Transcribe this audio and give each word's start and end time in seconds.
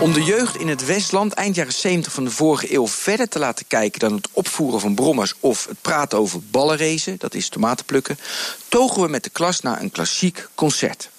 Om 0.00 0.12
de 0.12 0.22
jeugd 0.22 0.56
in 0.56 0.68
het 0.68 0.86
Westland 0.86 1.32
eind 1.32 1.54
jaren 1.54 1.72
70 1.72 2.12
van 2.12 2.24
de 2.24 2.30
vorige 2.30 2.74
eeuw 2.74 2.86
verder 2.88 3.28
te 3.28 3.38
laten 3.38 3.66
kijken 3.66 4.00
dan 4.00 4.14
het 4.14 4.28
opvoeren 4.32 4.80
van 4.80 4.94
brommers 4.94 5.34
of 5.40 5.66
het 5.66 5.80
praten 5.80 6.18
over 6.18 6.40
ballenrazen, 6.50 7.18
dat 7.18 7.34
is 7.34 7.48
tomaten 7.48 7.84
plukken, 7.84 8.18
togen 8.68 9.02
we 9.02 9.08
met 9.08 9.24
de 9.24 9.30
klas 9.30 9.60
naar 9.60 9.80
een 9.80 9.90
klassiek 9.90 10.48
concert. 10.54 11.10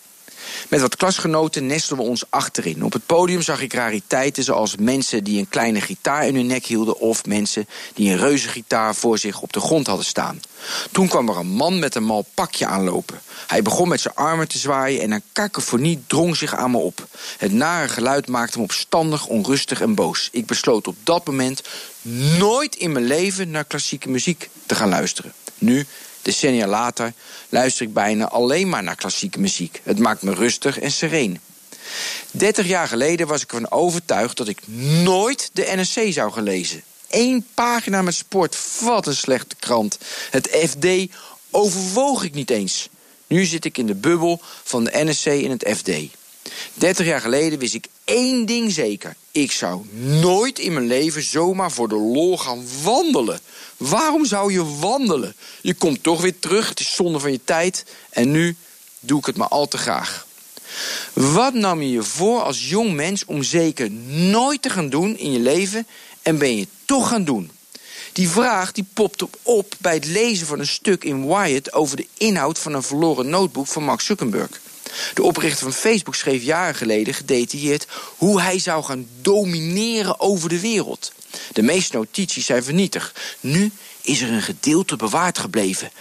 Met 0.67 0.81
wat 0.81 0.95
klasgenoten 0.95 1.65
nestelden 1.65 2.05
we 2.05 2.11
ons 2.11 2.23
achterin. 2.29 2.83
Op 2.83 2.93
het 2.93 3.05
podium 3.05 3.41
zag 3.41 3.61
ik 3.61 3.73
rariteiten 3.73 4.43
zoals 4.43 4.75
mensen 4.75 5.23
die 5.23 5.39
een 5.39 5.49
kleine 5.49 5.81
gitaar 5.81 6.27
in 6.27 6.35
hun 6.35 6.47
nek 6.47 6.65
hielden 6.65 6.99
of 6.99 7.25
mensen 7.25 7.67
die 7.93 8.11
een 8.11 8.17
reuzengitaar 8.17 8.95
voor 8.95 9.17
zich 9.17 9.41
op 9.41 9.53
de 9.53 9.59
grond 9.59 9.87
hadden 9.87 10.05
staan. 10.05 10.39
Toen 10.91 11.07
kwam 11.07 11.29
er 11.29 11.37
een 11.37 11.47
man 11.47 11.79
met 11.79 11.95
een 11.95 12.03
mal 12.03 12.25
pakje 12.33 12.65
aanlopen. 12.65 13.21
Hij 13.47 13.61
begon 13.61 13.87
met 13.87 14.01
zijn 14.01 14.15
armen 14.15 14.47
te 14.47 14.57
zwaaien 14.57 15.01
en 15.01 15.11
een 15.11 15.23
kakofonie 15.31 16.03
drong 16.07 16.35
zich 16.35 16.55
aan 16.55 16.71
me 16.71 16.77
op. 16.77 17.07
Het 17.37 17.51
nare 17.51 17.87
geluid 17.87 18.27
maakte 18.27 18.57
me 18.57 18.63
opstandig, 18.63 19.27
onrustig 19.27 19.81
en 19.81 19.95
boos. 19.95 20.29
Ik 20.31 20.45
besloot 20.45 20.87
op 20.87 20.95
dat 21.03 21.25
moment 21.25 21.61
nooit 22.37 22.75
in 22.75 22.91
mijn 22.91 23.05
leven 23.05 23.51
naar 23.51 23.65
klassieke 23.65 24.09
muziek 24.09 24.49
te 24.65 24.75
gaan 24.75 24.89
luisteren. 24.89 25.33
Nu, 25.59 25.85
decennia 26.21 26.67
later, 26.67 27.13
luister 27.49 27.85
ik 27.85 27.93
bijna 27.93 28.27
alleen 28.27 28.69
maar 28.69 28.83
naar 28.83 28.95
klassieke 28.95 29.39
muziek. 29.39 29.81
Het 29.83 29.99
maakt 29.99 30.21
me 30.21 30.33
rustig 30.33 30.79
en 30.79 30.91
sereen. 30.91 31.39
30 32.31 32.67
jaar 32.67 32.87
geleden 32.87 33.27
was 33.27 33.41
ik 33.41 33.51
ervan 33.51 33.71
overtuigd 33.71 34.37
dat 34.37 34.47
ik 34.47 34.67
nooit 35.03 35.49
de 35.53 35.73
NSC 35.75 35.99
zou 36.09 36.31
gaan 36.31 36.43
lezen. 36.43 36.83
Eén 37.09 37.45
pagina 37.53 38.01
met 38.01 38.15
sport, 38.15 38.57
wat 38.81 39.07
een 39.07 39.15
slechte 39.15 39.55
krant. 39.59 39.97
Het 40.29 40.49
FD 40.69 40.87
overwoog 41.49 42.23
ik 42.23 42.33
niet 42.33 42.49
eens. 42.49 42.89
Nu 43.27 43.45
zit 43.45 43.65
ik 43.65 43.77
in 43.77 43.85
de 43.85 43.95
bubbel 43.95 44.41
van 44.63 44.83
de 44.83 44.91
NSC 44.93 45.25
in 45.25 45.49
het 45.51 45.69
FD. 45.77 45.89
30 46.73 47.05
jaar 47.05 47.21
geleden 47.21 47.59
wist 47.59 47.73
ik 47.73 47.87
één 48.03 48.45
ding 48.45 48.71
zeker. 48.71 49.15
Ik 49.31 49.51
zou 49.51 49.85
nooit 50.21 50.59
in 50.59 50.73
mijn 50.73 50.87
leven 50.87 51.23
zomaar 51.23 51.71
voor 51.71 51.89
de 51.89 51.95
lol 51.95 52.37
gaan 52.37 52.65
wandelen. 52.83 53.39
Waarom 53.77 54.25
zou 54.25 54.53
je 54.53 54.77
wandelen? 54.79 55.35
Je 55.61 55.73
komt 55.73 56.03
toch 56.03 56.21
weer 56.21 56.39
terug, 56.39 56.69
het 56.69 56.79
is 56.79 56.95
zonde 56.95 57.19
van 57.19 57.31
je 57.31 57.39
tijd. 57.43 57.85
En 58.09 58.31
nu 58.31 58.55
doe 58.99 59.19
ik 59.19 59.25
het 59.25 59.37
maar 59.37 59.47
al 59.47 59.67
te 59.67 59.77
graag. 59.77 60.27
Wat 61.13 61.53
nam 61.53 61.81
je 61.81 61.91
je 61.91 62.03
voor 62.03 62.41
als 62.41 62.69
jong 62.69 62.93
mens 62.93 63.25
om 63.25 63.43
zeker 63.43 63.91
nooit 63.91 64.61
te 64.61 64.69
gaan 64.69 64.89
doen 64.89 65.17
in 65.17 65.31
je 65.31 65.39
leven 65.39 65.87
en 66.21 66.37
ben 66.37 66.57
je 66.57 66.67
toch 66.85 67.07
gaan 67.07 67.23
doen? 67.23 67.51
Die 68.13 68.29
vraag 68.29 68.71
die 68.71 68.85
popt 68.93 69.23
op 69.41 69.75
bij 69.79 69.93
het 69.93 70.05
lezen 70.05 70.47
van 70.47 70.59
een 70.59 70.67
stuk 70.67 71.03
in 71.03 71.27
Wired 71.27 71.73
over 71.73 71.97
de 71.97 72.07
inhoud 72.17 72.59
van 72.59 72.73
een 72.73 72.83
verloren 72.83 73.29
notebook 73.29 73.67
van 73.67 73.83
Mark 73.83 74.01
Zuckerberg. 74.01 74.61
De 75.13 75.23
oprichter 75.23 75.63
van 75.63 75.73
Facebook 75.73 76.15
schreef 76.15 76.43
jaren 76.43 76.75
geleden 76.75 77.13
gedetailleerd 77.13 77.87
hoe 78.17 78.41
hij 78.41 78.59
zou 78.59 78.83
gaan 78.83 79.07
domineren 79.21 80.19
over 80.19 80.49
de 80.49 80.59
wereld. 80.59 81.11
De 81.53 81.61
meeste 81.61 81.95
notities 81.95 82.45
zijn 82.45 82.63
vernietigd. 82.63 83.19
Nu 83.39 83.71
is 84.01 84.21
er 84.21 84.31
een 84.31 84.41
gedeelte 84.41 84.95
bewaard 84.95 85.37
gebleven. 85.37 85.91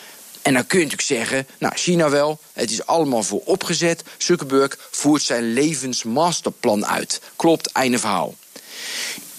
En 0.42 0.54
dan 0.54 0.66
kun 0.66 0.78
je 0.78 0.84
natuurlijk 0.84 1.20
zeggen, 1.20 1.46
nou, 1.58 1.74
China 1.76 2.10
wel, 2.10 2.40
het 2.52 2.70
is 2.70 2.86
allemaal 2.86 3.22
voor 3.22 3.40
opgezet. 3.44 4.02
Zuckerberg 4.18 4.78
voert 4.90 5.22
zijn 5.22 5.52
levensmasterplan 5.52 6.86
uit. 6.86 7.20
Klopt, 7.36 7.72
einde 7.72 7.98
verhaal. 7.98 8.34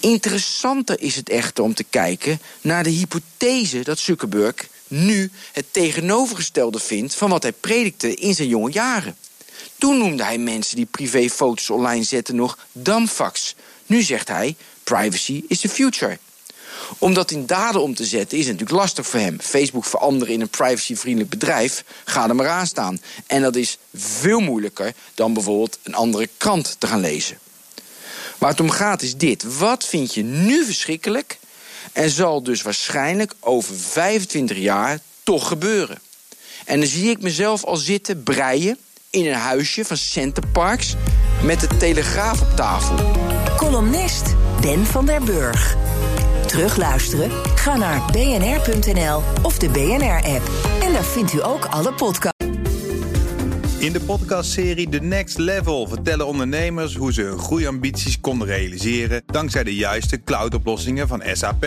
Interessanter 0.00 1.00
is 1.00 1.16
het 1.16 1.28
echter 1.28 1.64
om 1.64 1.74
te 1.74 1.84
kijken 1.84 2.40
naar 2.60 2.82
de 2.82 2.90
hypothese 2.90 3.82
dat 3.82 3.98
Zuckerberg 3.98 4.54
nu 4.88 5.30
het 5.52 5.64
tegenovergestelde 5.70 6.78
vindt 6.78 7.14
van 7.14 7.30
wat 7.30 7.42
hij 7.42 7.52
predikte 7.52 8.14
in 8.14 8.34
zijn 8.34 8.48
jonge 8.48 8.70
jaren. 8.70 9.16
Toen 9.78 9.98
noemde 9.98 10.24
hij 10.24 10.38
mensen 10.38 10.76
die 10.76 10.86
privéfoto's 10.86 11.70
online 11.70 12.04
zetten 12.04 12.36
nog 12.36 12.58
damfax. 12.72 13.54
Nu 13.86 14.02
zegt 14.02 14.28
hij: 14.28 14.56
privacy 14.84 15.44
is 15.48 15.60
the 15.60 15.68
future. 15.68 16.18
Om 16.98 17.14
dat 17.14 17.30
in 17.30 17.46
daden 17.46 17.82
om 17.82 17.94
te 17.94 18.04
zetten 18.04 18.38
is 18.38 18.44
natuurlijk 18.44 18.70
lastig 18.70 19.06
voor 19.06 19.20
hem. 19.20 19.40
Facebook 19.40 19.84
veranderen 19.84 20.34
in 20.34 20.40
een 20.40 20.48
privacyvriendelijk 20.48 21.30
bedrijf, 21.30 21.84
ga 22.04 22.28
er 22.28 22.34
maar 22.34 22.48
aan 22.48 22.66
staan. 22.66 23.00
En 23.26 23.42
dat 23.42 23.56
is 23.56 23.78
veel 23.94 24.40
moeilijker 24.40 24.94
dan 25.14 25.32
bijvoorbeeld 25.32 25.78
een 25.82 25.94
andere 25.94 26.28
krant 26.36 26.76
te 26.78 26.86
gaan 26.86 27.00
lezen. 27.00 27.38
Waar 28.38 28.50
het 28.50 28.60
om 28.60 28.70
gaat 28.70 29.02
is 29.02 29.16
dit. 29.16 29.58
Wat 29.58 29.84
vind 29.84 30.14
je 30.14 30.22
nu 30.22 30.64
verschrikkelijk 30.64 31.38
en 31.92 32.10
zal 32.10 32.42
dus 32.42 32.62
waarschijnlijk 32.62 33.34
over 33.40 33.76
25 33.76 34.56
jaar 34.56 35.00
toch 35.22 35.48
gebeuren? 35.48 35.98
En 36.64 36.80
dan 36.80 36.88
zie 36.88 37.10
ik 37.10 37.20
mezelf 37.20 37.64
al 37.64 37.76
zitten 37.76 38.22
breien 38.22 38.78
in 39.10 39.26
een 39.26 39.34
huisje 39.34 39.84
van 39.84 39.96
Center 39.96 40.46
Parks 40.46 40.96
met 41.44 41.60
de 41.60 41.66
telegraaf 41.76 42.42
op 42.42 42.56
tafel. 42.56 42.96
Columnist 43.56 44.34
Ben 44.60 44.86
van 44.86 45.06
der 45.06 45.22
Burg. 45.22 45.76
Terugluisteren? 46.46 47.30
Ga 47.54 47.76
naar 47.76 48.10
bnr.nl 48.12 49.22
of 49.42 49.58
de 49.58 49.68
BNR-app. 49.68 50.50
En 50.82 50.92
daar 50.92 51.04
vindt 51.04 51.32
u 51.32 51.44
ook 51.44 51.64
alle 51.64 51.92
podcasts. 51.92 52.38
In 53.78 53.92
de 53.92 54.00
podcastserie 54.00 54.88
The 54.88 54.98
Next 54.98 55.38
Level 55.38 55.88
vertellen 55.88 56.26
ondernemers 56.26 56.96
hoe 56.96 57.12
ze 57.12 57.22
hun 57.22 57.38
groeiambities 57.38 58.20
konden 58.20 58.48
realiseren 58.48 59.22
dankzij 59.26 59.64
de 59.64 59.74
juiste 59.74 60.24
cloudoplossingen 60.24 61.08
van 61.08 61.22
SAP. 61.32 61.66